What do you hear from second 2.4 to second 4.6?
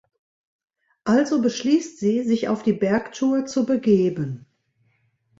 auf die Bergtour zu begeben.